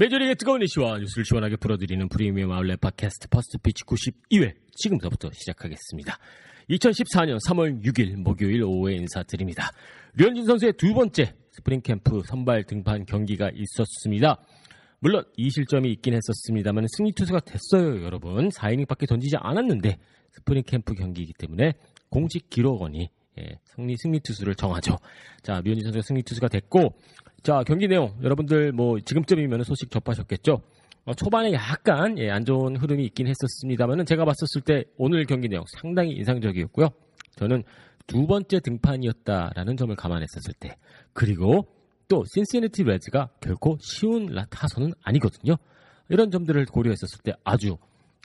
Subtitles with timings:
[0.00, 6.18] 메이저리그의 뜨거운 이슈와 뉴스를 시원하게 풀어드리는 프리미엄 아울렛 팟캐스트 퍼스트 피치 92회 지금부터 시작하겠습니다.
[6.70, 9.72] 2014년 3월 6일 목요일 오후에 인사드립니다.
[10.14, 14.40] 류현진 선수의 두 번째 스프링 캠프 선발 등판 경기가 있었습니다.
[15.00, 18.48] 물론 이 실점이 있긴 했었습니다만 승리 투수가 됐어요, 여러분.
[18.48, 19.98] 4이닝밖에 던지지 않았는데
[20.30, 21.74] 스프링 캠프 경기이기 때문에
[22.08, 24.96] 공식 기록원이 예, 승리 승리 투수를 정하죠.
[25.42, 26.94] 자, 류현진 선수가 승리 투수가 됐고
[27.42, 30.60] 자, 경기 내용 여러분들 뭐 지금쯤이면 소식 접하셨겠죠.
[31.06, 35.64] 어, 초반에 약간 예, 안 좋은 흐름이 있긴 했었습니다만은 제가 봤었을 때 오늘 경기 내용
[35.80, 36.88] 상당히 인상적이었고요.
[37.36, 37.62] 저는
[38.06, 40.76] 두 번째 등판이었다라는 점을 감안했었을 때
[41.14, 41.66] 그리고
[42.08, 45.56] 또 신시내티 레즈가 결코 쉬운 라- 타선은 아니거든요.
[46.10, 47.78] 이런 점들을 고려했었을 때 아주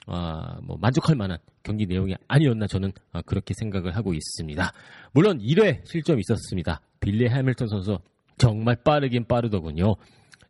[0.08, 4.72] 아, 뭐 만족할 만한 경기 내용이 아니었나 저는 아, 그렇게 생각을 하고 있습니다.
[5.12, 6.80] 물론 1회 실점이 있었습니다.
[7.00, 7.98] 빌리 해밀턴 선수
[8.38, 9.96] 정말 빠르긴 빠르더군요.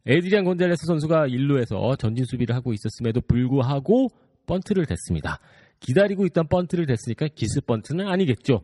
[0.07, 4.09] 에드리안 곤잘레스 선수가 1루에서 전진 수비를 하고 있었음에도 불구하고
[4.47, 5.41] 번트를 댔습니다.
[5.81, 8.63] 기다리고 있던 번트를 댔으니까 기스 번트는 아니겠죠.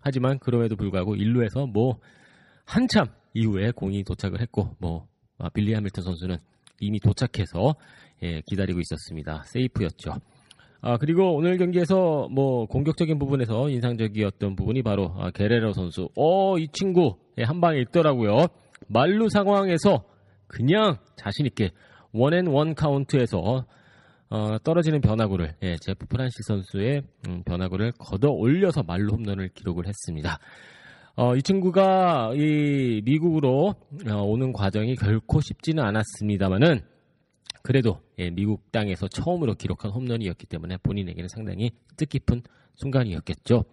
[0.00, 1.98] 하지만 그럼에도 불구하고 1루에서 뭐
[2.64, 5.06] 한참 이후에 공이 도착을 했고 뭐
[5.38, 6.36] 아, 빌리 해밀턴 선수는
[6.80, 7.74] 이미 도착해서
[8.22, 9.42] 예, 기다리고 있었습니다.
[9.46, 10.12] 세이프였죠.
[10.80, 16.08] 아, 그리고 오늘 경기에서 뭐 공격적인 부분에서 인상적이었던 부분이 바로 아, 게레로 선수.
[16.16, 18.46] 어, 이 친구 예, 한 방에 있더라고요.
[18.92, 20.04] 만루 상황에서
[20.46, 21.70] 그냥 자신 있게
[22.12, 23.64] 원앤 원 카운트에서
[24.30, 30.38] 어, 떨어지는 변화구를 예, 제프 프란시스 선수의 음, 변화구를 걷어 올려서 만루 홈런을 기록을 했습니다.
[31.16, 33.74] 어, 이 친구가 이 미국으로
[34.08, 36.80] 어, 오는 과정이 결코 쉽지는 않았습니다만은
[37.62, 42.42] 그래도 예, 미국 땅에서 처음으로 기록한 홈런이었기 때문에 본인에게는 상당히 뜻깊은
[42.76, 43.64] 순간이었겠죠.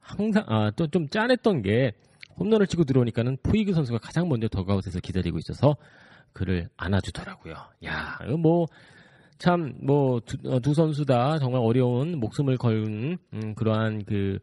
[0.00, 1.92] 항상 아, 또 좀 짠했던 게
[2.40, 5.76] 홈런을 치고 들어오니까는 푸이그 선수가 가장 먼저 더가웃에서 기다리고 있어서
[6.32, 7.54] 그를 안아주더라고요.
[7.84, 8.66] 야, 뭐
[9.38, 14.38] 참뭐두 선수 다 정말 어려운 목숨을 걸은 음, 그러한 그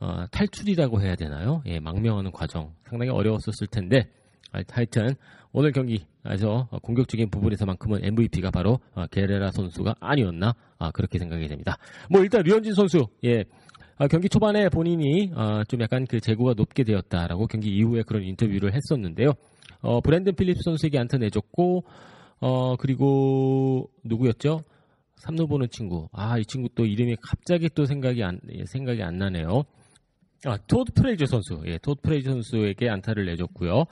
[0.00, 1.62] 어, 탈출이라고 해야 되나요?
[1.66, 4.08] 예, 망명하는 과정 상당히 어려웠었을 텐데
[4.52, 5.14] 아, 하여튼
[5.52, 11.76] 오늘 경기에서 공격적인 부분에서만큼은 MVP가 바로 어, 게레라 선수가 아니었나 아, 그렇게 생각이 됩니다.
[12.10, 13.44] 뭐 일단 류현진 선수 예.
[14.00, 18.72] 아, 경기 초반에 본인이 아, 좀 약간 그 재고가 높게 되었다라고 경기 이후에 그런 인터뷰를
[18.72, 19.32] 했었는데요.
[19.80, 21.82] 어, 브랜든 필립스 선수에게 안타 내줬고
[22.40, 24.60] 어, 그리고 누구였죠?
[25.24, 26.08] 3루 보는 친구.
[26.12, 29.64] 아, 이 친구 또 이름이 갑자기 또 생각이 안 예, 생각이 안 나네요.
[30.44, 31.60] 아, 토드 프레이저 선수.
[31.66, 33.82] 예, 토드 프레이저 선수에게 안타를 내줬고요.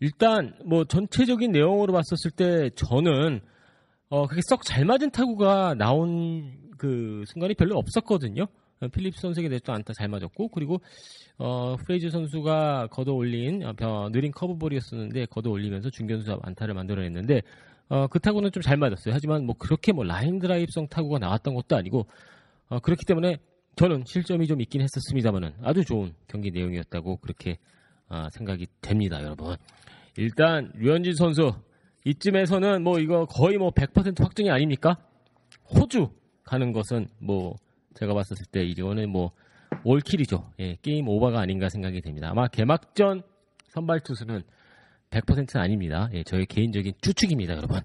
[0.00, 3.40] 일단 뭐 전체적인 내용으로 봤었을 때 저는
[4.10, 8.46] 어 그게 썩 잘 맞은 타구가 나온 그 순간이 별로 없었거든요.
[8.80, 10.80] 어, 필립스 선수에게 내줬던 안타 잘 맞았고 그리고
[11.38, 17.42] 어 프레이저 선수가 걷어 올린 어, 벼- 느린 커브볼이었었는데 걷어 올리면서 중견수 안타를 만들어냈는데
[17.90, 19.14] 어 그 타구는 좀 잘 맞았어요.
[19.14, 22.06] 하지만 뭐 그렇게 뭐 라인 드라이브성 타구가 나왔던 것도 아니고
[22.68, 23.38] 어 그렇기 때문에
[23.76, 27.58] 저는 실점이 좀 있긴 했었습니다만은 아주 좋은 경기 내용이었다고 그렇게
[28.08, 29.56] 아, 생각이 됩니다, 여러분.
[30.16, 31.52] 일단 류현진 선수
[32.04, 34.96] 이쯤에서는 뭐 이거 거의 뭐 100% 확정이 아닙니까?
[35.74, 36.10] 호주
[36.42, 37.54] 가는 것은 뭐
[37.98, 39.32] 제가 봤었을 때 이거는 뭐
[39.84, 40.52] 올킬이죠.
[40.60, 42.28] 예, 게임 오버가 아닌가 생각이 됩니다.
[42.30, 43.22] 아마 개막전
[43.68, 44.42] 선발 투수는
[45.10, 46.08] 100%는 아닙니다.
[46.12, 47.80] 예, 저의 개인적인 추측입니다, 여러분.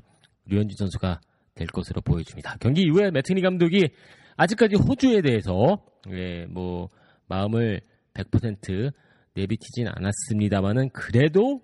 [0.45, 1.21] 류현진 선수가
[1.55, 2.57] 될 것으로 보여집니다.
[2.59, 3.89] 경기 이후에 매트니 감독이
[4.35, 6.89] 아직까지 호주에 대해서 예, 뭐
[7.27, 7.81] 마음을
[8.13, 8.91] 100%
[9.35, 11.61] 내비치진 않았습니다만은 그래도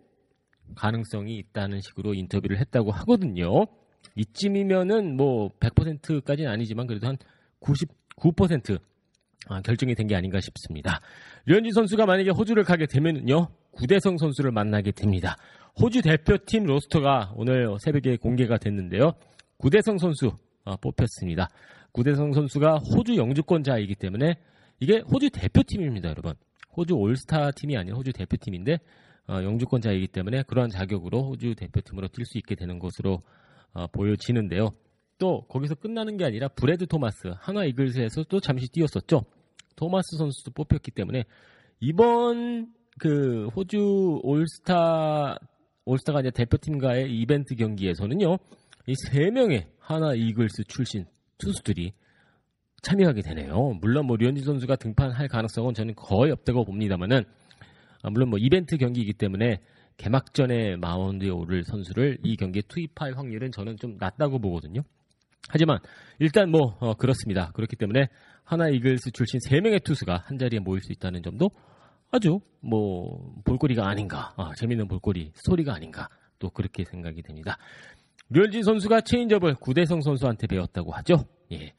[0.75, 3.65] 가능성이 있다는 식으로 인터뷰를 했다고 하거든요.
[4.15, 7.17] 이쯤이면은 뭐 100%까지는 아니지만 그래도 한
[7.61, 8.79] 90% 9%
[9.47, 10.99] 아, 결정이 된 게 아닌가 싶습니다.
[11.45, 13.47] 류현진 선수가 만약에 호주를 가게 되면요.
[13.71, 15.35] 구대성 선수를 만나게 됩니다.
[15.79, 19.13] 호주 대표팀 로스터가 오늘 새벽에 공개가 됐는데요.
[19.57, 20.31] 구대성 선수
[20.65, 21.49] 아, 뽑혔습니다.
[21.93, 24.35] 구대성 선수가 호주 영주권자이기 때문에
[24.79, 26.33] 이게 호주 대표팀입니다, 여러분.
[26.75, 28.79] 호주 올스타 팀이 아닌 호주 대표팀인데
[29.27, 33.19] 어, 영주권자이기 때문에 그러한 자격으로 호주 대표팀으로 뛸 수 있게 되는 것으로
[33.73, 34.69] 어, 보여지는데요.
[35.19, 39.25] 또 거기서 끝나는 게 아니라 브레드 토마스 한화 이글스에서 또 잠시 뛰었었죠.
[39.75, 41.25] 토마스 선수도 뽑혔기 때문에
[41.79, 45.37] 이번 그 호주 올스타
[45.85, 48.37] 올스타가 이제 대표팀과의 이벤트 경기에서는요.
[48.87, 51.05] 이 세 명의 하나 이글스 출신
[51.37, 51.93] 투수들이
[52.81, 53.77] 참여하게 되네요.
[53.81, 57.23] 물론 뭐 류현진 선수가 등판할 가능성은 저는 거의 없다고 봅니다만은
[58.01, 59.59] 아, 물론 뭐 이벤트 경기이기 때문에
[59.97, 64.81] 개막전에 마운드에 오를 선수를 이 경기에 투입할 확률은 저는 좀 낮다고 보거든요.
[65.49, 65.79] 하지만
[66.19, 67.51] 일단 뭐 어, 그렇습니다.
[67.53, 68.07] 그렇기 때문에
[68.43, 71.51] 한화 이글스 출신 3명의 투수가 한 자리에 모일 수 있다는 점도
[72.11, 76.09] 아주 뭐 볼거리가 아닌가 아, 재밌는 볼거리 스토리가 아닌가
[76.39, 77.57] 또 그렇게 생각이 됩니다.
[78.29, 81.25] 류현진 선수가 체인지업을 구대성 선수한테 배웠다고 하죠.
[81.51, 81.73] 예.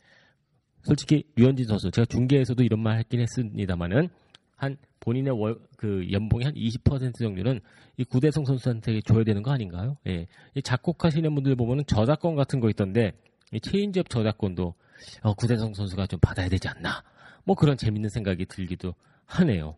[0.83, 4.09] 솔직히 류현진 선수 제가 중계에서도 이런 말 했긴 했습니다만은
[4.57, 7.61] 한 본인의 월, 그 연봉이 한20% 정도는
[7.97, 9.97] 이 구대성 선수한테 줘야 되는 거 아닌가요?
[10.07, 10.27] 예.
[10.55, 14.75] 이 작곡하시는 분들 보면은 저작권 같은 거 있던데 이 체인지업 저작권도
[15.23, 17.03] 어, 구대성 선수가 좀 받아야 되지 않나.
[17.45, 18.95] 뭐 그런 재밌는 생각이 들기도
[19.27, 19.77] 하네요.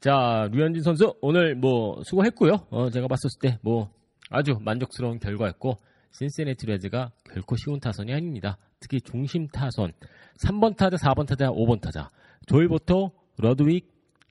[0.00, 2.66] 자, 류현진 선수 오늘 뭐 수고했고요.
[2.70, 3.90] 어, 제가 봤을 때 뭐
[4.30, 5.78] 아주 만족스러운 결과였고
[6.12, 8.58] 신시내티 레즈가 결코 쉬운 타선이 아닙니다.
[8.80, 9.92] 특히 중심 타선
[10.38, 12.10] 3번 타자, 4번 타자, 5번 타자
[12.46, 13.82] 조이 보토, 러드윅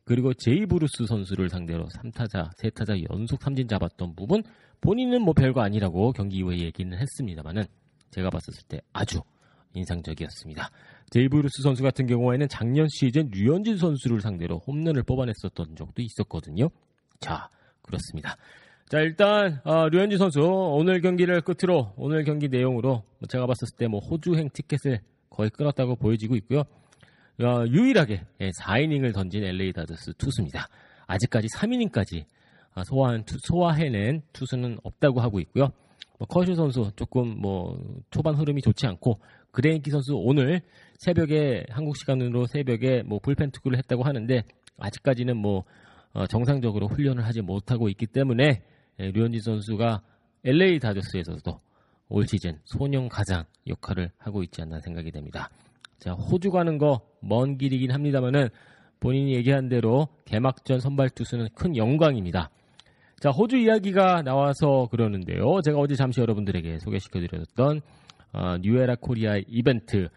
[0.06, 4.44] 그리고 제이 브루스 선수를 상대로 3타자, 3타자 연속 삼진 잡았던 부분
[4.82, 7.64] 본인은 뭐 별거 아니라고 경기 이후에 얘기는 했습니다만은
[8.14, 9.22] 제가 봤을 때 아주
[9.74, 10.70] 인상적이었습니다.
[11.10, 16.70] 제이 브루스 선수 같은 경우에는 작년 시즌 류현진 선수를 상대로 홈런을 뽑아냈었던 적도 있었거든요.
[17.20, 17.50] 자,
[17.82, 18.38] 그렇습니다.
[18.90, 24.00] 자, 일단 어, 류현진 선수 오늘 경기를 끝으로 오늘 경기 내용으로 제가 봤을 때 뭐
[24.00, 26.64] 호주행 티켓을 거의 끊었다고 보여지고 있고요.
[27.42, 30.68] 어, 유일하게 4이닝을 예, 던진 LA 다저스 투수입니다.
[31.08, 32.26] 아직까지 3이닝까지
[32.76, 35.72] 아, 소화한 투, 소화해낸 투수는 없다고 하고 있고요.
[36.20, 37.78] 뭐 커쇼 선수 조금 뭐
[38.12, 39.20] 초반 흐름이 좋지 않고
[39.52, 40.62] 그레인키 선수 오늘
[40.98, 44.44] 새벽에 한국 시간으로 새벽에 뭐 불펜 투구를 했다고 하는데
[44.78, 45.64] 아직까지는 뭐
[46.14, 48.62] 어, 정상적으로 훈련을 하지 못하고 있기 때문에
[49.00, 50.02] 예, 류현진 선수가
[50.46, 51.60] LA 다저스에서도
[52.10, 55.50] 올 시즌 소년 가장 역할을 하고 있지 않나 생각이 됩니다.
[55.98, 58.50] 자, 호주 가는 거 먼 길이긴 합니다만은
[59.00, 62.50] 본인이 얘기한 대로 개막전 선발 투수는 큰 영광입니다.
[63.24, 65.62] 자, 호주 이야기가 나와서 그러는데요.
[65.64, 67.80] 제가 어제 잠시 여러분들에게 소개시켜드렸던
[68.34, 70.10] 어, 뉴에라 코리아 이벤트.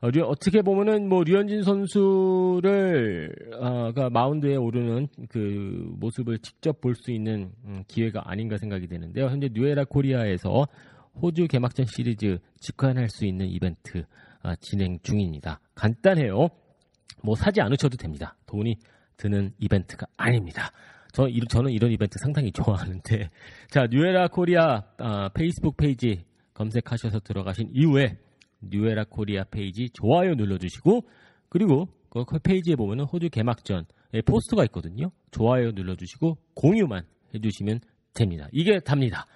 [0.00, 6.94] 어, 류, 어떻게 보면은 뭐 류현진 선수를 어, 가 마운드에 오르는 그 모습을 직접 볼
[6.94, 9.26] 수 있는 음, 기회가 아닌가 생각이 되는데요.
[9.26, 10.66] 현재 뉴에라 코리아에서
[11.20, 14.06] 호주 개막전 시리즈 직관할 수 있는 이벤트
[14.42, 15.60] 아, 진행 중입니다.
[15.74, 16.48] 간단해요.
[17.22, 18.36] 뭐 사지 않으셔도 됩니다.
[18.46, 18.76] 돈이
[19.18, 20.70] 드는 이벤트가 아닙니다.
[21.18, 23.28] 저, 저는 이런 이벤트 상당히 좋아하는데
[23.70, 26.24] 자 뉴에라 코리아 아, 페이스북 페이지
[26.54, 28.16] 검색하셔서 들어가신 이후에
[28.60, 31.02] 뉴에라 코리아 페이지 좋아요 눌러주시고
[31.48, 33.86] 그리고 그 페이지에 보면은 호주 개막전
[34.24, 35.10] 포스트가 있거든요.
[35.32, 37.80] 좋아요 눌러주시고 공유만 해주시면
[38.14, 38.48] 됩니다.
[38.52, 39.26] 이게 답니다.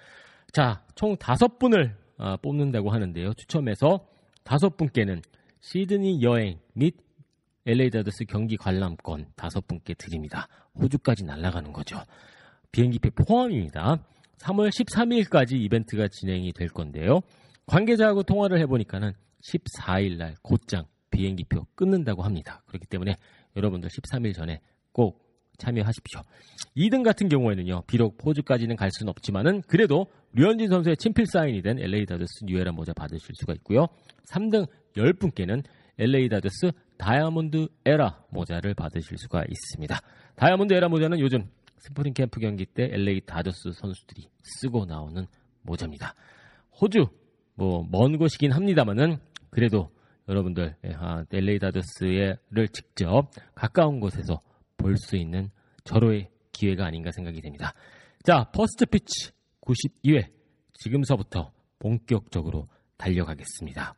[0.53, 3.33] 자, 총 다섯 분을 아, 뽑는다고 하는데요.
[3.33, 4.07] 추첨해서
[4.43, 5.21] 다섯 분께는
[5.59, 6.95] 시드니 여행 및
[7.65, 10.47] LA 다저스 경기 관람권 다섯 분께 드립니다.
[10.75, 11.97] 호주까지 날아가는 거죠.
[12.71, 14.03] 비행기표 포함입니다.
[14.39, 17.21] 3월 13일까지 이벤트가 진행이 될 건데요.
[17.65, 22.63] 관계자하고 통화를 해보니까는 14일 날 곧장 비행기표 끊는다고 합니다.
[22.67, 23.15] 그렇기 때문에
[23.55, 24.59] 여러분들 13일 전에
[24.91, 25.23] 꼭
[25.57, 26.21] 참여하십시오.
[26.75, 32.05] 2등 같은 경우에는요, 비록 호주까지는 갈 수는 없지만은 그래도 류현진 선수의 친필 사인이 된 LA
[32.07, 33.87] 다저스 뉴에라 모자 받으실 수가 있고요.
[34.29, 34.67] 3등
[34.97, 35.63] 10분께는
[35.99, 39.99] LA 다저스 다이아몬드 에라 모자를 받으실 수가 있습니다.
[40.35, 45.27] 다이아몬드 에라 모자는 요즘 스프링 캠프 경기 때 LA 다저스 선수들이 쓰고 나오는
[45.63, 46.15] 모자입니다.
[46.81, 47.07] 호주
[47.55, 49.17] 뭐 먼 곳이긴 합니다만은
[49.49, 49.91] 그래도
[50.27, 50.75] 여러분들
[51.31, 54.41] LA 아, 다저스를 직접 가까운 곳에서
[54.77, 55.49] 볼 수 있는
[55.83, 57.73] 절호의 기회가 아닌가 생각이 됩니다.
[58.23, 59.31] 자, 퍼스트 피치
[59.61, 60.29] 92회
[60.73, 63.95] 지금서부터 본격적으로 달려가겠습니다.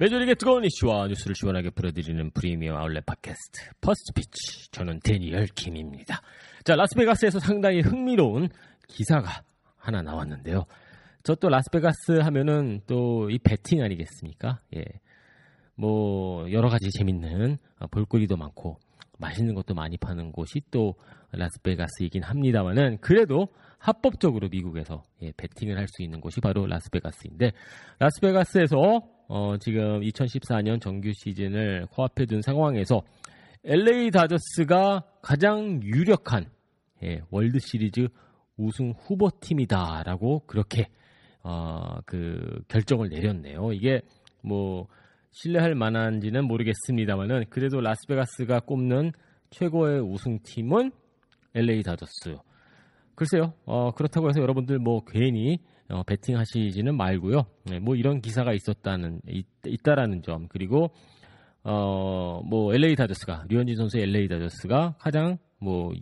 [0.00, 6.20] 메이저리그의 뜨거운 이슈와 뉴스를 시원하게 풀어드리는 프리미엄 아울렛 팟캐스트 퍼스트 피치 저는 대니얼 김입니다.
[6.64, 8.48] 자 라스베가스에서 상당히 흥미로운
[8.86, 9.42] 기사가
[9.76, 10.66] 하나 나왔는데요.
[11.24, 14.60] 저 또 라스베가스 하면은 또 이 베팅 아니겠습니까?
[14.76, 14.84] 예.
[15.74, 18.76] 뭐 여러 가지 재밌는 아, 볼거리도 많고
[19.18, 20.94] 맛있는 것도 많이 파는 곳이 또
[21.32, 27.50] 라스베가스이긴 합니다만은 그래도 합법적으로 미국에서 예, 베팅을 할 수 있는 곳이 바로 라스베가스인데
[27.98, 28.76] 라스베가스에서
[29.28, 33.02] 어, 지금 2014년 정규 시즌을 코앞에 둔 상황에서
[33.64, 36.46] LA 다저스가 가장 유력한
[37.02, 38.08] 예, 월드 시리즈
[38.56, 40.88] 우승 후보 팀이다라고 그렇게
[41.42, 43.72] 어, 그 결정을 내렸네요.
[43.72, 44.00] 이게
[44.42, 44.88] 뭐
[45.30, 49.12] 신뢰할 만한지는 모르겠습니다만은 그래도 라스베가스가 꼽는
[49.50, 50.90] 최고의 우승팀은
[51.54, 52.36] LA 다저스.
[53.18, 53.52] 글쎄요.
[53.64, 55.58] 어, 그렇다고 해서 여러분들 뭐 괜히
[55.88, 57.46] 어, 베팅하시지는 말고요.
[57.64, 60.92] 네, 뭐 이런 기사가 있었다는 있, 있다라는 점 그리고
[61.64, 65.92] 어, 뭐 LA 다저스가 류현진 선수의 LA 다저스가 가장 뭐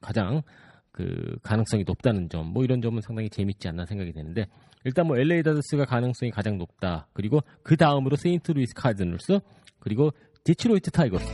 [0.00, 0.42] 가장
[0.90, 4.46] 그 가능성이 높다는 점, 뭐 이런 점은 상당히 재밌지 않나 생각이 되는데
[4.84, 7.06] 일단 뭐 LA 다저스가 가능성이 가장 높다.
[7.12, 9.38] 그리고 그 다음으로 세인트루이스 카디널스,
[9.78, 10.10] 그리고
[10.42, 11.24] 디트로이트 타이거스,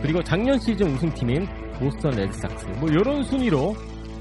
[0.00, 3.74] 그리고 작년 시즌 우승팀인 보스턴 레드삭스, 뭐 이런 순위로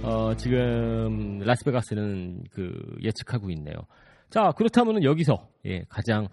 [0.03, 3.75] 어, 지금 라스베가스는 그 예측하고 있네요.
[4.29, 6.27] 자 그렇다면은 여기서 예, 가장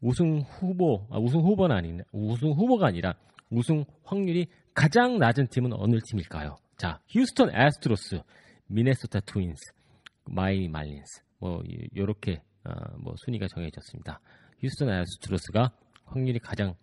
[0.00, 3.14] 우승 후보, 아, 우승 후보는 아니, 우승 후보가 아니라
[3.50, 6.56] 우승 확률이 가장 낮은 팀은 어느 팀일까요?
[6.76, 8.20] 자, 휴스턴 애스트로스,
[8.66, 9.72] 미네소타 트윈스,
[10.26, 11.62] 마이애미 말린스, 뭐
[11.96, 14.20] 요렇게 어, 뭐 순위가 정해졌습니다.
[14.60, 15.72] 휴스턴 애스트로스가
[16.04, 16.74] 확률이 가장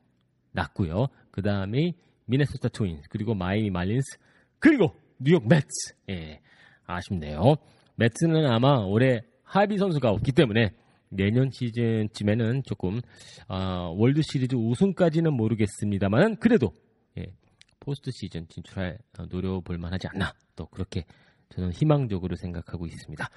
[0.51, 1.08] 낮고요.
[1.32, 1.94] 그 다음에
[2.25, 4.18] 미네소타 트윈스, 그리고 마이애미 말린스,
[4.60, 5.68] 그리고 뉴욕 메츠.
[6.10, 6.40] 예,
[6.86, 7.56] 아쉽네요.
[7.96, 10.72] 메츠는 아마 올해 하비 선수가 없기 때문에
[11.10, 13.01] 내년 시즌쯤에는 조금
[13.48, 16.74] 어, 월드 시리즈 우승까지는 모르겠습니다만 그래도
[17.18, 17.34] 예,
[17.80, 21.06] 포스트 시즌 진출할 어, 노려볼 만하지 않나 또 그렇게
[21.50, 23.30] 저는 희망적으로 생각하고 있습니다.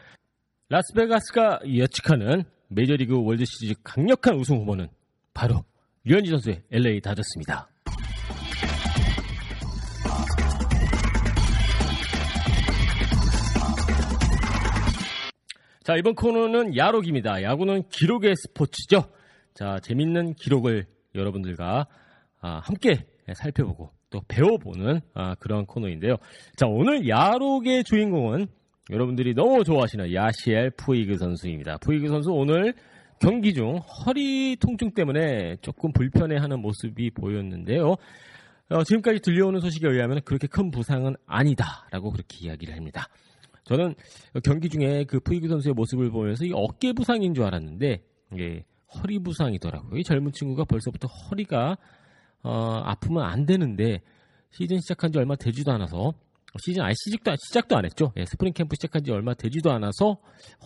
[0.69, 4.89] 라스베가스가 예측하는 메이저리그 월드 시리즈 강력한 우승 후보는
[5.35, 5.65] 바로
[6.05, 7.74] 류현진 선수의 LA 다저스입니다.
[15.85, 17.43] 자, 이번 코너는 야록입니다.
[17.43, 19.05] 야구는 기록의 스포츠죠.
[19.53, 21.87] 자, 재밌는 기록을 여러분들과
[22.41, 26.17] 아, 함께 살펴보고 또 배워보는 아, 그런 코너인데요.
[26.57, 28.47] 자, 오늘 야록의 주인공은
[28.89, 31.77] 여러분들이 너무 좋아하시는 야시엘 푸이그 선수입니다.
[31.83, 32.73] 푸이그 선수 오늘
[33.21, 37.97] 경기 중 허리 통증 때문에 조금 불편해하는 모습이 보였는데요.
[38.71, 43.07] 어, 지금까지 들려오는 소식에 의하면 그렇게 큰 부상은 아니다라고 그렇게 이야기를 합니다.
[43.65, 43.95] 저는
[44.45, 48.03] 경기 중에 그 푸이그 선수의 모습을 보면서 이 어깨 부상인 줄 알았는데
[48.39, 49.99] 예, 허리 부상이더라고요.
[49.99, 51.77] 이 젊은 친구가 벌써부터 허리가
[52.43, 54.03] 어, 아프면 안 되는데
[54.51, 56.13] 시즌 시작한 지 얼마 되지도 않아서
[56.61, 58.13] 시즌 아예 시작도, 시작도 안 했죠.
[58.17, 60.19] 예, 스프링 캠프 시작한 지 얼마 되지도 않아서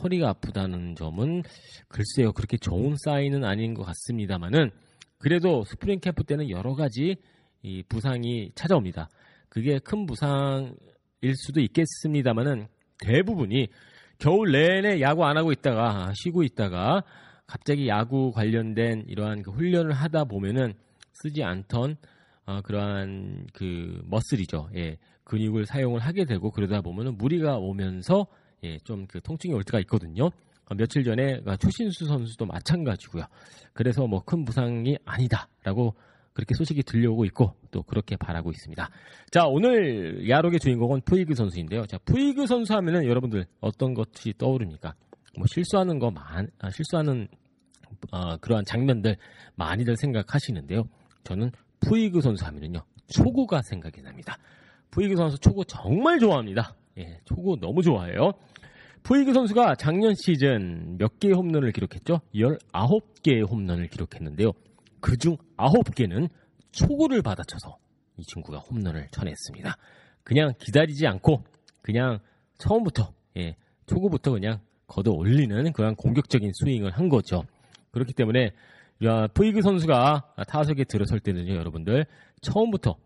[0.03, 1.43] 허리가 아프다는 점은
[1.89, 4.71] 글쎄요 그렇게 좋은 사인은 아닌 것 같습니다만은
[5.19, 7.17] 그래도 스프링 캠프 때는 여러 가지
[7.63, 9.09] 이 부상이 찾아옵니다.
[9.49, 12.69] 그게 큰 부상일 수도 있겠습니다만은
[13.01, 13.69] 대부분이
[14.19, 17.03] 겨울 내내 야구 안 하고 있다가 쉬고 있다가
[17.47, 20.75] 갑자기 야구 관련된 이러한 그 훈련을 하다 보면은
[21.15, 21.97] 쓰지 않던
[22.47, 24.71] 어, 그러한 그 머슬이죠.
[24.77, 28.27] 예, 근육을 사용을 하게 되고 그러다 보면은 무리가 오면서
[28.65, 30.27] 예, 좀 그 통증이 올 때가 있거든요.
[30.67, 33.25] 어, 며칠 전에 추신수 선수도 마찬가지고요.
[33.73, 35.95] 그래서 뭐 큰 부상이 아니다라고
[36.39, 38.89] 그렇게 소식이 들려오고 있고 또 그렇게 바라고 있습니다.
[39.33, 41.85] 자 오늘 야록의 주인공은 푸이그 선수인데요.
[41.87, 44.95] 자 푸이그 선수 하면은 여러분들 어떤 것이 떠오릅니까?
[45.37, 47.27] 뭐 실수하는 거 많, 아, 실수하는
[48.13, 49.17] 어, 그러한 장면들
[49.57, 50.85] 많이들 생각하시는데요.
[51.25, 54.39] 저는 푸이그 선수 하면은요 초구가 생각이 납니다.
[54.93, 56.77] 푸이그 선수 초구 정말 좋아합니다.
[56.99, 58.31] 예, 초구 너무 좋아해요.
[59.03, 62.21] 푸이그 선수가 작년 시즌 몇 개의 홈런을 기록했죠?
[62.33, 64.53] 19개의 홈런을 기록했는데요.
[65.01, 66.29] 그중 9개는
[66.73, 67.79] 초구를 받아쳐서
[68.17, 69.77] 이 친구가 홈런을 쳐냈습니다.
[70.25, 71.45] 그냥 기다리지 않고
[71.83, 72.19] 그냥
[72.59, 77.45] 처음부터 예, 초구부터 그냥 걷어 올리는 그런 공격적인 스윙을 한 거죠.
[77.93, 78.51] 그렇기 때문에
[79.05, 82.05] 야, 푸이그 선수가 타석에 들어설 때는요, 여러분들
[82.43, 82.97] 처음부터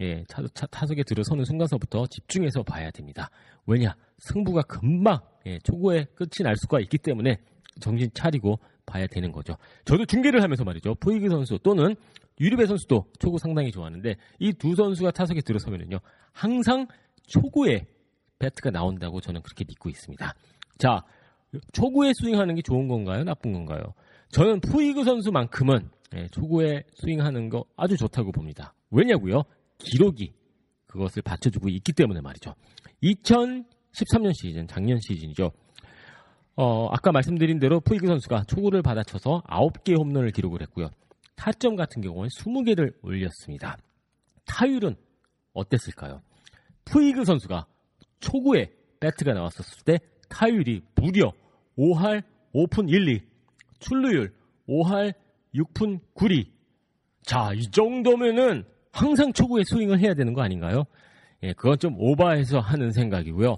[0.00, 3.28] 예, 타, 타석에 들어서는 순간서부터 집중해서 봐야 됩니다.
[3.66, 7.36] 왜냐, 승부가 금방 예, 초구에 끝이 날 수가 있기 때문에
[7.80, 8.58] 정신 차리고
[8.92, 9.54] 봐야 되는 거죠.
[9.84, 10.94] 저도 중계를 하면서 말이죠.
[10.96, 11.96] 포이그 선수 또는
[12.40, 15.98] 유리배 선수도 초구 상당히 좋아하는데 이 두 선수가 타석에 들어서면은요.
[16.32, 16.86] 항상
[17.26, 17.86] 초구에
[18.38, 20.34] 배트가 나온다고 저는 그렇게 믿고 있습니다.
[20.78, 21.02] 자,
[21.72, 23.24] 초구에 스윙하는 게 좋은 건가요?
[23.24, 23.82] 나쁜 건가요?
[24.30, 28.74] 저는 푸이그 선수만큼은 예, 초구에 스윙하는 거 아주 좋다고 봅니다.
[28.90, 29.42] 왜냐고요?
[29.78, 30.32] 기록이
[30.86, 32.54] 그것을 받쳐주고 있기 때문에 말이죠.
[33.02, 35.50] 2013년 시즌, 작년 시즌이죠.
[36.56, 40.90] 어, 아까 말씀드린 대로 푸이그 선수가 초구를 받아쳐서 9개 홈런을 기록을 했고요.
[41.34, 43.76] 타점 같은 경우는 20개를 올렸습니다.
[44.44, 44.96] 타율은
[45.54, 46.20] 어땠을까요?
[46.84, 47.66] 푸이그 선수가
[48.20, 51.32] 초구에 배트가 나왔었을 때 타율이 무려
[51.78, 52.22] 5할
[52.54, 53.20] 5푼 1, 2,
[53.78, 54.32] 출루율
[54.68, 55.14] 5할
[55.54, 56.50] 6푼 9리.
[57.22, 60.84] 자, 이 정도면은 항상 초구에 스윙을 해야 되는 거 아닌가요?
[61.42, 63.56] 예, 그건 좀 오버해서 하는 생각이고요.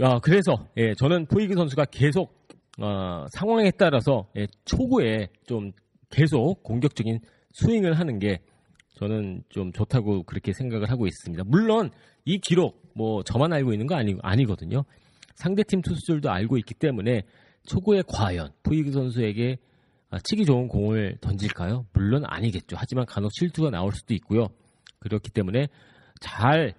[0.00, 2.34] 아, 그래서 예, 저는 포이그 선수가 계속
[2.80, 5.72] 어, 상황에 따라서 예, 초구에 좀
[6.10, 7.20] 계속 공격적인
[7.52, 8.40] 스윙을 하는 게
[8.96, 11.44] 저는 좀 좋다고 그렇게 생각을 하고 있습니다.
[11.46, 11.90] 물론
[12.24, 14.84] 이 기록 뭐 저만 알고 있는 거 아니, 아니거든요.
[15.34, 17.22] 상대팀 투수들도 알고 있기 때문에
[17.66, 19.58] 초구에 과연 포이그 선수에게
[20.10, 21.86] 아, 치기 좋은 공을 던질까요?
[21.92, 22.76] 물론 아니겠죠.
[22.78, 24.48] 하지만 간혹 실투가 나올 수도 있고요.
[25.00, 25.68] 그렇기 때문에
[26.20, 26.74] 잘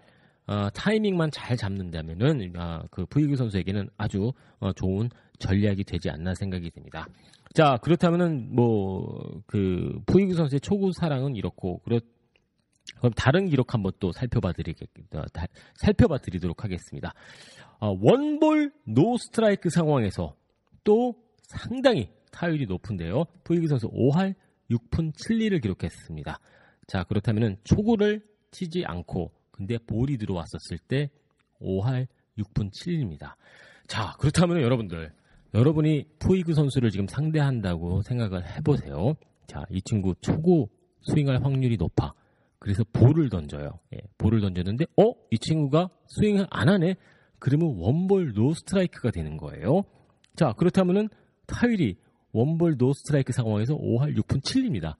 [0.47, 5.09] 어, 타이밍만 잘 잡는다면은 아, 그 푸이그 선수에게는 아주 어, 좋은
[5.39, 7.07] 전략이 되지 않나 생각이 듭니다.
[7.53, 11.99] 자 그렇다면은 뭐 그 푸이그 선수의 초구 사랑은 이렇고 그렇
[12.97, 15.23] 그럼 다른 기록 한번 또 살펴봐 드리겠 어,
[15.75, 17.13] 살펴봐 드리도록 하겠습니다.
[17.79, 20.35] 어, 원볼 노 스트라이크 상황에서
[20.83, 23.25] 또 상당히 타율이 높은데요.
[23.43, 24.35] 푸이그 선수 5할
[24.69, 26.39] 6푼 7리를 기록했습니다.
[26.87, 28.21] 자, 그렇다면 초구를
[28.51, 31.09] 치지 않고 근데 볼이 들어왔었을 때
[31.61, 32.07] 5할
[32.37, 33.35] 6푼 7리입니다.
[33.87, 35.13] 자, 그렇다면 여러분들
[35.53, 39.15] 여러분이 푸이그 선수를 지금 상대한다고 생각을 해보세요.
[39.47, 40.67] 자, 이 친구 초구
[41.03, 42.13] 스윙할 확률이 높아.
[42.59, 43.79] 그래서 볼을 던져요.
[43.93, 45.13] 예, 볼을 던졌는데, 어?
[45.31, 46.95] 이 친구가 스윙을 안 하네?
[47.39, 49.83] 그러면 원볼 노 스트라이크가 되는 거예요.
[50.35, 51.07] 자, 그렇다면은
[51.45, 51.95] 타율이
[52.33, 54.95] 원볼 노 스트라이크 상황에서 5할 6푼 7입니다.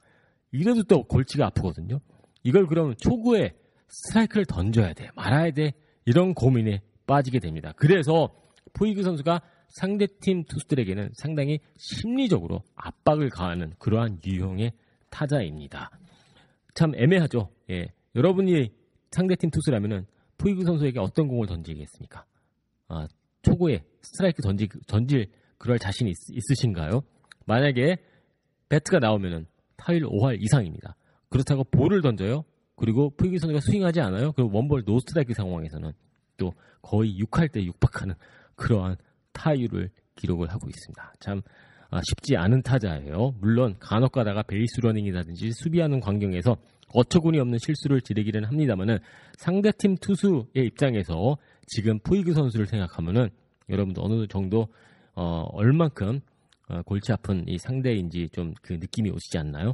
[0.53, 1.99] 이래도 또 골치가 아프거든요.
[2.43, 3.53] 이걸 그럼 초구에
[3.87, 5.73] 스트라이크를 던져야 돼, 말아야 돼,
[6.05, 7.73] 이런 고민에 빠지게 됩니다.
[7.75, 8.29] 그래서
[8.73, 14.73] 포이그 선수가 상대팀 투수들에게는 상당히 심리적으로 압박을 가하는 그러한 유형의
[15.09, 15.89] 타자입니다.
[16.73, 17.49] 참 애매하죠.
[17.69, 17.87] 예.
[18.15, 18.71] 여러분이
[19.11, 20.05] 상대팀 투수라면은
[20.37, 22.25] 포이그 선수에게 어떤 공을 던지겠습니까?
[22.89, 23.07] 아,
[23.41, 27.01] 초구에 스트라이크 던지, 던질 그럴 자신이 있, 있으신가요?
[27.45, 27.97] 만약에
[28.69, 29.45] 배트가 나오면은
[29.77, 30.95] 타율 5할 이상입니다.
[31.29, 32.43] 그렇다고 볼을 던져요.
[32.75, 34.31] 그리고 푸이그 선수가 스윙하지 않아요.
[34.33, 35.91] 그리고 원볼 노스트라이크 상황에서는
[36.37, 38.15] 또 거의 6할 대 육박하는
[38.55, 38.97] 그러한
[39.31, 41.13] 타율을 기록을 하고 있습니다.
[41.19, 41.41] 참
[41.89, 43.35] 아, 쉽지 않은 타자예요.
[43.39, 46.57] 물론 간혹 가다가 베이스 러닝이라든지 수비하는 광경에서
[46.93, 48.99] 어처구니 없는 실수를 저지르기는 합니다만은
[49.37, 53.29] 상대팀 투수의 입장에서 지금 푸이그 선수를 생각하면은
[53.69, 54.67] 여러분도 어느 정도
[55.13, 56.21] 어, 얼만큼 어,
[56.85, 59.73] 골치 아픈 이 상대인지 좀 그 느낌이 오시지 않나요?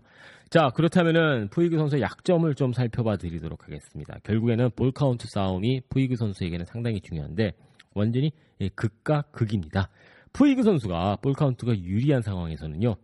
[0.49, 4.17] 자, 그렇다면은 푸이그 선수의 약점을 좀 살펴봐 드리도록 하겠습니다.
[4.23, 7.54] 결국에는 볼 카운트 싸움이 푸이그 선수에게는 상당히 중요한데
[7.93, 9.89] 완전히 예, 극과 극입니다.
[10.34, 12.95] 푸이그 선수가 볼 카운트가 유리한 상황에서는요.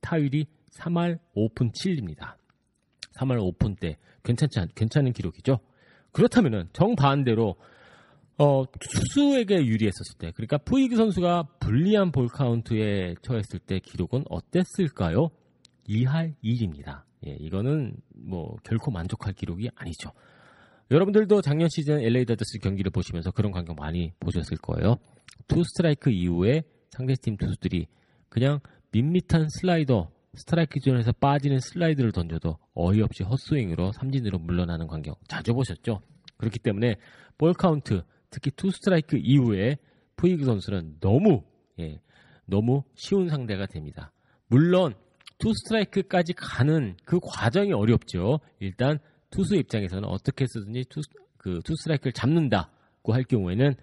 [0.00, 2.34] 타율이 3할 5푼 7입니다.
[3.18, 5.60] 3할 5푼 대 괜찮지 않, 괜찮은 기록이죠.
[6.12, 7.56] 그렇다면은 정반대로
[8.38, 15.30] 어, 투수에게 유리했었을 때, 그러니까 푸이그 선수가 불리한 볼 카운트에 처했을 때 기록은 어땠을까요?
[15.88, 17.02] 2할 1입니다.
[17.26, 20.10] 예, 이거는 뭐 결코 만족할 기록이 아니죠.
[20.90, 24.96] 여러분들도 작년 시즌 LA 다저스 경기를 보시면서 그런 광경 많이 보셨을 거예요.
[25.48, 27.86] 투 스트라이크 이후에 상대팀 투수들이
[28.28, 28.60] 그냥
[28.92, 36.00] 밋밋한 슬라이더, 스트라이크 존에서 빠지는 슬라이더를 던져도 어이없이 헛스윙으로 삼진으로 물러나는 광경 자주 보셨죠?
[36.36, 36.96] 그렇기 때문에
[37.38, 39.76] 볼 카운트 특히 투 스트라이크 이후에
[40.16, 41.42] 푸이그 선수는 너무
[41.78, 42.00] 예,
[42.46, 44.12] 너무 쉬운 상대가 됩니다.
[44.48, 44.94] 물론
[45.38, 48.40] 투 스트라이크까지 가는 그 과정이 어렵죠.
[48.60, 48.98] 일단
[49.30, 51.00] 투수 입장에서는 어떻게 해서든지 투,
[51.36, 53.74] 그 투 스트라이크를 잡는다고 할 경우에는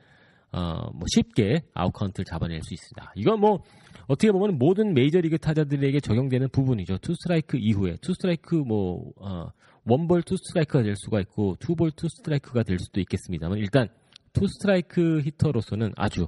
[0.52, 3.14] 어, 뭐 쉽게 아웃 카운트를 잡아낼 수 있습니다.
[3.16, 3.64] 이건 뭐
[4.08, 6.98] 어떻게 보면 모든 메이저리그 타자들에게 적용되는 부분이죠.
[7.00, 9.52] 투 스트라이크 이후에 투 스트라이크 뭐 어,
[9.86, 13.90] 원볼 투 스트라이크가 될 수가 있고 투볼 투 스트라이크가 될 수도 있겠습니다만 일단
[14.34, 16.28] 투 스트라이크 히터로서는 아주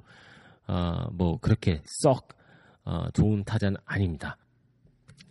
[0.67, 2.29] 어, 뭐 그렇게 썩
[2.83, 4.37] 어, 좋은 타자는 아닙니다.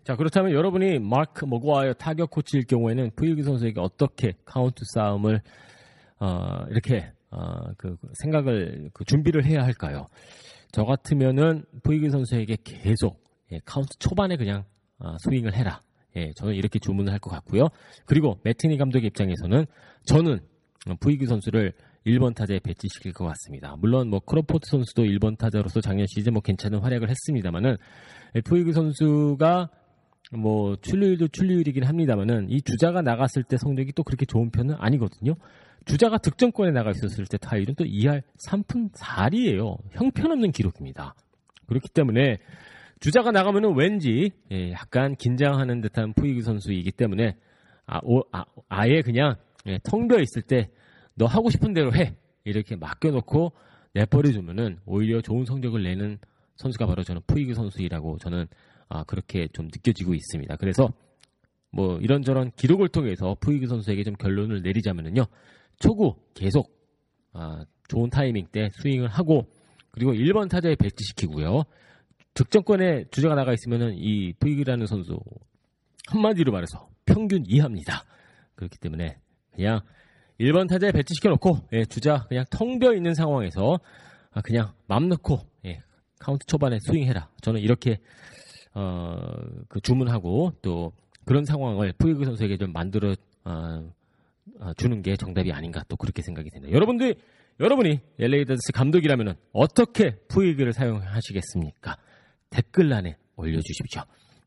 [0.02, 5.40] 자 그렇다면 여러분이 마크 머과이어 타격 코치일 경우에는 푸이그 선수에게 어떻게 카운트 싸움을
[6.20, 10.06] 어, 이렇게 어, 그 생각을 그 준비를 해야 할까요?
[10.72, 14.64] 저 같으면은 푸이그 선수에게 계속 예, 카운트 초반에 그냥
[14.98, 15.82] 어, 스윙을 해라.
[16.16, 17.68] 예, 저는 이렇게 주문을 할 것 같고요.
[18.06, 19.66] 그리고 매팅리 감독의 입장에서는
[20.06, 20.40] 저는
[20.88, 21.72] 어, 푸이그 선수를
[22.06, 23.76] 1번 타자에 배치시킬 것 같습니다.
[23.78, 27.76] 물론 뭐 크로포드 선수도 1번 타자로서 작년 시즌 뭐 괜찮은 활약을 했습니다만은
[28.44, 29.70] 푸이그 선수가
[30.32, 35.34] 뭐 출루율도 출루율이긴 합니다만은 이 주자가 나갔을 때 성적이 또 그렇게 좋은 편은 아니거든요.
[35.86, 39.76] 주자가 득점권에 나가 있었을 때 타율은 또 2할 3푼 4리예요.
[39.92, 41.14] 형편없는 기록입니다.
[41.66, 42.38] 그렇기 때문에
[43.00, 47.36] 주자가 나가면은 왠지 예, 약간 긴장하는 듯한 푸이그 선수이기 때문에
[47.86, 49.36] 아, 오, 아, 예 그냥
[49.66, 50.70] 예, 텅비어 있을 때
[51.14, 53.52] 너 하고 싶은 대로 해 이렇게 맡겨놓고
[53.94, 56.18] 내버려 두면은 오히려 좋은 성적을 내는
[56.56, 58.46] 선수가 바로 저는 푸이그 선수이라고 저는
[58.88, 60.56] 아, 그렇게 좀 느껴지고 있습니다.
[60.56, 60.92] 그래서
[61.70, 65.24] 뭐 이런저런 기록을 통해서 푸이그 선수에게 좀 결론을 내리자면은요
[65.78, 66.70] 초구 계속
[67.32, 69.46] 아, 좋은 타이밍 때 스윙을 하고
[69.90, 71.64] 그리고 1번 타자에 배치시키고요.
[72.34, 75.18] 득점권에 주자가 나가 있으면은 이 푸이그라는 선수
[76.08, 78.04] 한마디로 말해서 평균 이하입니다.
[78.56, 79.18] 그렇기 때문에
[79.52, 79.80] 그냥
[80.40, 83.78] 1번 타자에 배치시켜 놓고 예, 주자 그냥 텅 비어 있는 상황에서
[84.32, 85.80] 아, 그냥 맘 놓고 예,
[86.18, 87.30] 카운트 초반에 스윙해라.
[87.40, 87.98] 저는 이렇게
[88.74, 89.16] 어,
[89.68, 90.92] 그 주문하고 또
[91.24, 93.90] 그런 상황을 푸이그 선수에게 좀 만들어 어,
[94.60, 96.74] 어, 주는 게 정답이 아닌가 또 그렇게 생각이 됩니다.
[96.74, 97.14] 여러분들
[97.60, 101.96] 여러분이 LA 다저스 감독이라면 어떻게 푸이그를 사용하시겠습니까?
[102.50, 104.02] 댓글란에 올려주십시오.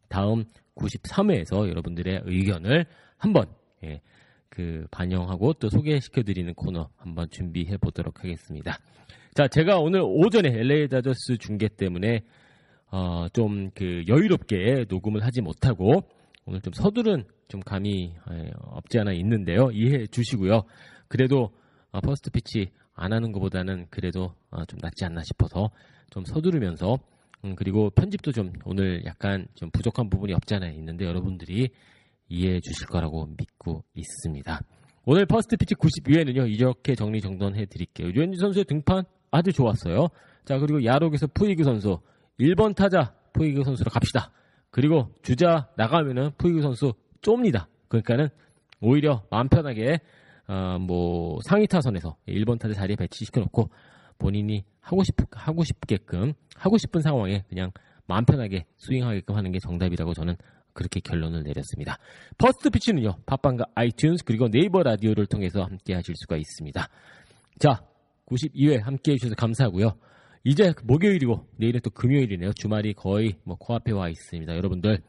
[0.10, 0.44] 다음
[0.76, 2.86] 93회에서 여러분들의 의견을
[3.18, 3.48] 한번
[3.84, 4.02] 예,
[4.50, 8.80] 그 반영하고 또 소개시켜 드리는 코너 한번 준비해 보도록 하겠습니다.
[9.34, 12.22] 자, 제가 오늘 오전에 LA 다저스 중계 때문에
[12.90, 16.04] 어, 좀 그 여유롭게 녹음을 하지 못하고
[16.46, 19.70] 오늘 좀 서두른 좀 감이 예, 없지 않아 있는데요.
[19.72, 20.64] 이해해 주시고요.
[21.08, 21.52] 그래도
[21.92, 25.70] 어, 퍼스트 피치 안 하는 것보다는 그래도 어, 좀 낫지 않나 싶어서
[26.10, 26.98] 좀 서두르면서
[27.46, 31.70] 음, 그리고 편집도 좀 오늘 약간 좀 부족한 부분이 없지 않아 있는데 여러분들이
[32.30, 34.62] 이해해 주실 거라고 믿고 있습니다.
[35.06, 38.10] 오늘 퍼스트 피치 92회는요, 이렇게 정리정돈해 드릴게요.
[38.10, 40.10] 류현진 선수의 등판 아주 좋았어요.
[40.46, 42.00] 자, 그리고 야록에서 푸이그 선수,
[42.40, 44.32] 1번 타자 푸이그 선수로 갑시다.
[44.70, 47.68] 그리고 주자 나가면은 푸이그 선수 좁니다.
[47.88, 48.30] 그러니까는
[48.82, 50.00] 오히려 마음 편하게,
[50.48, 53.70] 어, 뭐, 상위 타선에서 1번 타자 자리에 배치시켜 놓고
[54.18, 57.72] 본인이 하고 싶, 하고 싶게끔, 하고 싶은 상황에 그냥
[58.08, 60.36] 마음 편하게 스윙하게끔 하는 게 정답이라고 저는
[60.78, 61.98] 그렇게 결론을 내렸습니다.
[62.38, 66.88] 퍼스트 피치는요, 팟빵과 아이튠즈 그리고 네이버 라디오를 통해서 함께 하실 수가 있습니다.
[67.58, 67.84] 자,
[68.28, 69.98] 92회 함께 해주셔서 감사하고요.
[70.44, 72.54] 이제 목요일이고 내일은 또 금요일이네요.
[72.54, 74.56] 주말이 거의 뭐 코앞에 와 있습니다.
[74.56, 75.00] 여러분들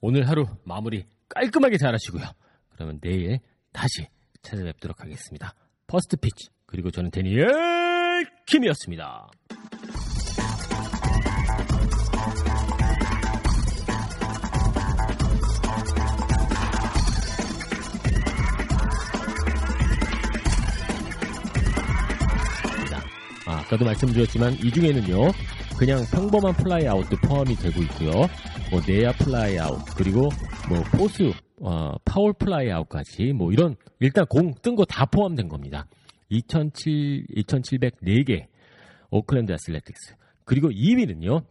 [0.00, 2.24] 오늘 하루 마무리 깔끔하게 잘 하시고요.
[2.70, 3.38] 그러면 내일
[3.72, 4.08] 다시
[4.42, 5.54] 찾아뵙도록 하겠습니다.
[5.86, 7.46] 퍼스트 피치 그리고 저는 대니얼
[8.46, 9.30] 킴이었습니다.
[23.72, 25.32] 아, 아까도 말씀드렸지만 이 중에는요
[25.78, 28.10] 그냥 평범한 플라이 아웃도 포함이 되고 있고요.
[28.70, 30.28] 뭐 내야 플라이 아웃 그리고
[30.68, 35.86] 뭐 포수 어, 파울 플라이 아웃까지 뭐 이런 일단 공 뜬 거 다 포함된 겁니다.
[36.28, 38.46] 2007 2704개
[39.10, 40.16] 오클랜드 애슬레틱스.
[40.44, 41.42] 그리고 2위는요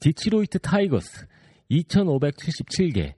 [0.00, 1.26] 디트로이트 타이거스
[1.70, 3.14] 2577개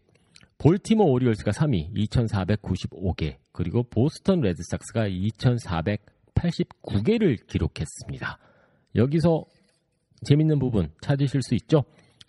[0.59, 8.39] 볼티모어 오리올스가 3위 2495개 그리고 보스턴 레드삭스가 2489개를 기록했습니다.
[8.95, 9.45] 여기서
[10.25, 11.85] 재밌는 부분 찾으실 수 있죠?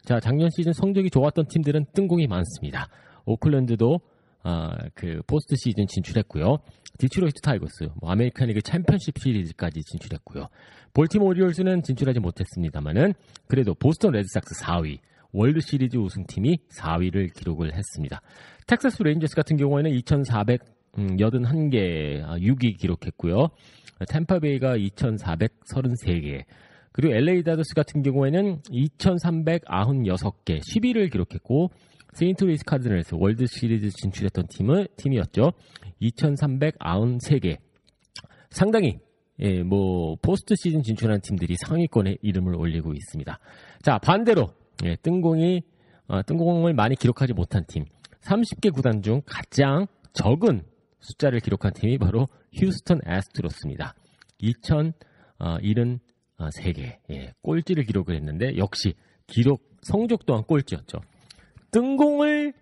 [0.06, 2.88] 자, 작년 시즌 성적이 좋았던 팀들은 뜬공이 많습니다.
[3.26, 4.00] 오클랜드도
[4.44, 6.58] 어, 그 포스트 시즌 진출했고요.
[6.98, 10.48] 디트로이트 타이거스, 뭐 아메리칸 리그 챔피언십 시리즈까지 진출했고요.
[10.94, 13.14] 볼티모어 오리올스는 진출하지 못했습니다만은
[13.48, 15.00] 그래도 보스턴 레드삭스 4위,
[15.32, 18.22] 월드 시리즈 우승팀이 4위를 기록을 했습니다.
[18.68, 19.92] 텍사스 레인저스 같은 경우에는
[20.98, 23.50] 2,481개 6위 기록했고요.
[24.10, 26.44] 탬파베이가 2,433개,
[26.92, 31.72] 그리고 LA 다저스 같은 경우에는 2,396개 10위를 기록했고
[32.14, 35.52] 세인트루이스 카디널스 월드 시리즈 진출했던 팀은 팀이었죠.
[36.02, 37.58] 2,393개.
[38.52, 39.00] 상당히
[39.40, 43.40] 예, 뭐 포스트 시즌 진출한 팀들이 상위권에 이름을 올리고 있습니다.
[43.82, 44.54] 자 반대로
[44.86, 45.64] 예, 뜬공이
[46.08, 47.86] 어, 뜬공을 많이 기록하지 못한 팀
[48.22, 50.62] 30개 구단 중 가장 적은
[51.04, 53.96] 숫자를 기록한 팀이 바로 휴스턴 애스트로스입니다.
[54.42, 58.96] 2,073개 예, 꼴찌를 기록을 했는데 역시
[59.28, 61.00] 기록 성적 또한 꼴찌였죠.
[61.72, 62.54] 뜬공을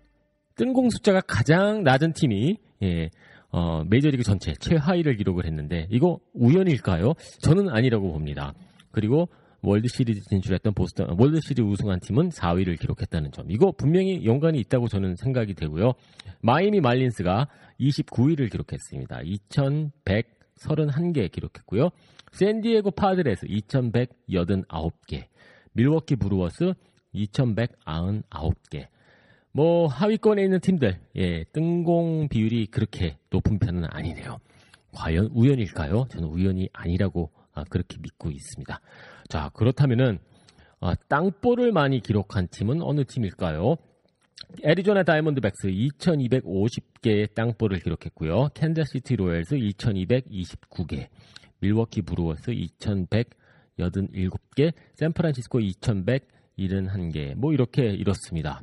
[0.56, 3.10] 뜬공 숫자가 가장 낮은 팀이 예,
[3.50, 7.14] 어, 메이저리그 전체 최하위를 기록을 했는데 이거 우연일까요?
[7.40, 8.54] 저는 아니라고 봅니다.
[8.90, 9.28] 그리고
[9.62, 13.48] 월드 시리즈 진출했던 보스턴 월드 시리즈 우승한 팀은 4위를 기록했다는 점.
[13.50, 15.92] 이거 분명히 연관이 있다고 저는 생각이 되고요.
[16.40, 17.46] 마이애미 말린스가
[17.80, 19.20] 29위를 기록했습니다.
[19.20, 21.90] 2,131개 기록했고요.
[22.32, 25.26] 샌디에고 파드레스 2,189개,
[25.74, 26.74] 밀워키 브루어스
[27.14, 28.88] 2,199개.
[29.52, 34.38] 뭐 하위권에 있는 팀들 예, 뜬공 비율이 그렇게 높은 편은 아니네요.
[34.92, 36.06] 과연 우연일까요?
[36.10, 38.80] 저는 우연이 아니라고 아, 그렇게 믿고 있습니다.
[39.28, 40.18] 자 그렇다면은
[40.80, 43.76] 아, 땅볼을 많이 기록한 팀은 어느 팀일까요?
[44.64, 48.48] 애리조나 다이아몬드백스 2250개의 땅볼을 기록했고요.
[48.54, 51.08] 캔자시티 로얄스 2229개,
[51.60, 58.62] 밀워키 브루어스 2187개, 샌프란시스코 2171개, 뭐 이렇게 이렇습니다.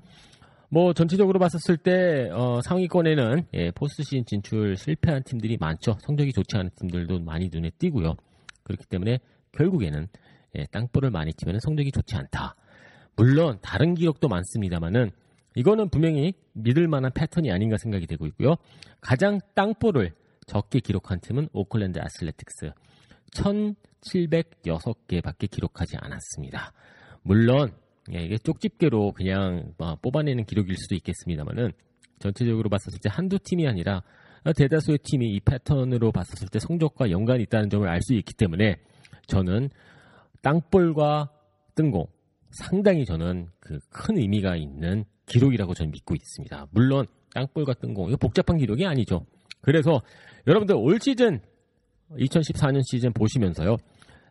[0.70, 5.98] 뭐 전체적으로 봤었을 때 어, 상위권에는 예, 포스트 시즌 진출 실패한 팀들이 많죠.
[6.02, 8.16] 성적이 좋지 않은 팀들도 많이 눈에 띄고요.
[8.70, 9.20] 그렇기 때문에
[9.52, 10.08] 결국에는
[10.58, 12.56] 예, 땅볼을 많이 치면 성적이 좋지 않다.
[13.16, 15.12] 물론 다른 기록도 많습니다만은
[15.56, 18.56] 이거는 분명히 믿을 만한 패턴이 아닌가 생각이 되고 있고요.
[19.02, 20.14] 가장 땅볼을
[20.46, 22.72] 적게 기록한 팀은 오클랜드 아슬레틱스
[23.34, 26.72] 1706개밖에 기록하지 않았습니다.
[27.24, 27.74] 물론
[28.14, 31.74] 예, 이게 쪽집게로 그냥 뭐 뽑아내는 기록일 수도 있겠습니다만은
[32.20, 34.04] 전체적으로 봤었을 때 한두 팀이 아니라
[34.56, 38.78] 대다수의 팀이 이 패턴으로 봤었을 때 성적과 연관이 있다는 점을 알 수 있기 때문에
[39.28, 39.70] 저는
[40.42, 41.30] 땅볼과
[41.76, 42.08] 뜬공
[42.52, 46.68] 상당히 저는 그 큰 의미가 있는 기록이라고 저는 믿고 있습니다.
[46.72, 49.26] 물론 땅볼과 뜬공 이거 복잡한 기록이 아니죠.
[49.62, 50.02] 그래서
[50.48, 51.42] 여러분들 올 시즌
[52.12, 53.78] 2014년 시즌 보시면서요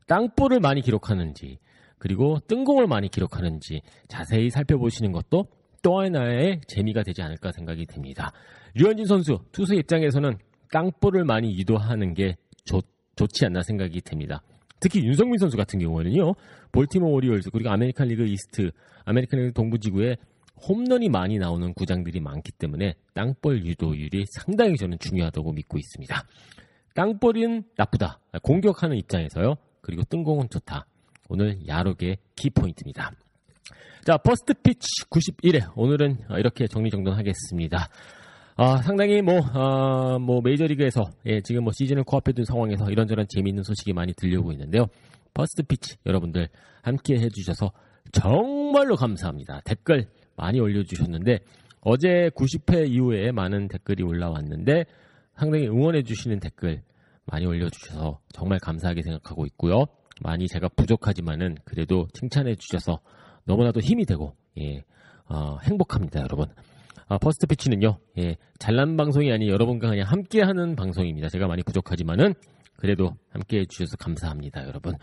[0.09, 1.59] 땅볼을 많이 기록하는지
[1.99, 5.47] 그리고 뜬공을 많이 기록하는지 자세히 살펴보시는 것도
[5.83, 8.33] 또 하나의 재미가 되지 않을까 생각이 듭니다.
[8.75, 10.39] 류현진 선수 투수 입장에서는
[10.71, 12.83] 땅볼을 많이 유도하는 게 좋,
[13.17, 14.43] 좋지 않나 생각이 됩니다.
[14.81, 16.35] 특히 윤성민 선수 같은 경우에는요.
[16.73, 18.71] 볼티모 오리올스 그리고 아메리칸 리그 이스트,
[19.05, 20.17] 아메리칸 리그 동부 지구에
[20.69, 26.25] 홈런이 많이 나오는 구장들이 많기 때문에 땅볼 유도율이 상당히 저는 중요하다고 믿고 있습니다.
[26.95, 28.21] 땅볼은 나쁘다.
[28.43, 29.55] 공격하는 입장에서요.
[29.81, 30.87] 그리고 뜬공은 좋다.
[31.29, 33.13] 오늘 야록의 키포인트입니다.
[34.05, 35.73] 자, 퍼스트 피치 91회.
[35.77, 37.89] 오늘은 이렇게 정리정돈하겠습니다.
[38.61, 43.63] 아, 상당히 뭐, 아, 뭐, 메이저리그에서, 예, 지금 뭐 시즌을 코앞에 둔 상황에서 이런저런 재미있는
[43.63, 44.87] 소식이 많이 들려오고 있는데요.
[45.33, 46.49] 퍼스트 피치 여러분들
[46.83, 47.71] 함께 해주셔서
[48.11, 49.61] 정말로 감사합니다.
[49.65, 51.39] 댓글 많이 올려주셨는데,
[51.83, 54.87] 어제 90회 이후에 많은 댓글이 올라왔는데,
[55.37, 56.83] 상당히 응원해주시는 댓글
[57.27, 59.85] 많이 올려주셔서 정말 감사하게 생각하고 있고요.
[60.21, 62.99] 많이 제가 부족하지만은 그래도 칭찬해 주셔서
[63.45, 64.83] 너무나도 힘이 되고 예,
[65.29, 66.49] 어, 행복합니다, 여러분.
[67.09, 71.29] 아, 퍼스트 피치는요, 예, 잘난 방송이 아닌 여러분과 그냥 함께하는 방송입니다.
[71.29, 72.35] 제가 많이 부족하지만은
[72.77, 74.95] 그래도 함께해 주셔서 감사합니다, 여러분.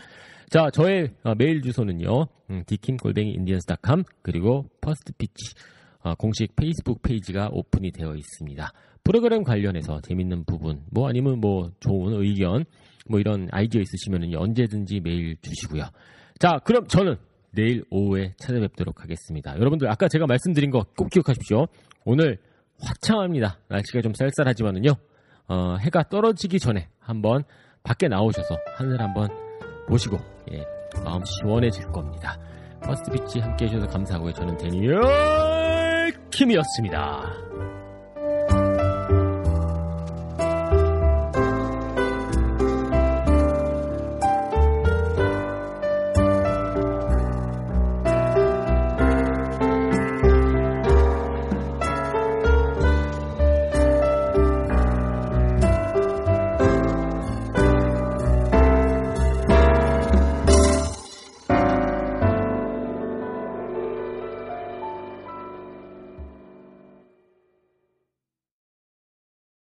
[0.50, 5.56] 자, 저의 어, 메일 주소는요, 음, dkim골뱅이 indians.com 그리고 퍼스트 피치
[6.02, 8.72] 어, 공식 페이스북 페이지가 오픈이 되어 있습니다.
[9.04, 12.66] 프로그램 관련해서 재밌는 부분, 뭐 아니면 뭐 좋은 의견,
[13.10, 15.86] 뭐 이런 아이디어 있으시면 언제든지 메일 주시고요.
[16.40, 17.16] 자, 그럼 저는
[17.52, 19.56] 내일 오후에 찾아뵙도록 하겠습니다.
[19.58, 21.66] 여러분들 아까 제가 말씀드린 거 꼭 기억하십시오.
[22.06, 22.38] 오늘
[22.80, 23.58] 화창합니다.
[23.68, 24.92] 날씨가 좀 쌀쌀하지만은요.
[25.48, 27.44] 어, 해가 떨어지기 전에 한번
[27.84, 29.30] 밖에 나오셔서 하늘 한번
[29.88, 30.18] 보시고
[30.52, 30.64] 예,
[31.04, 32.40] 마음 시원해질 겁니다.
[32.84, 34.34] 퍼스트 피치 함께 해주셔서 감사하고요.
[34.34, 37.34] 저는 데니얼 킴이었습니다.